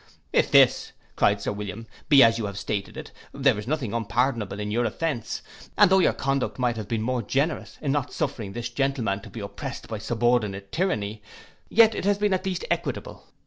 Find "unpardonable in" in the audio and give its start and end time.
3.93-4.71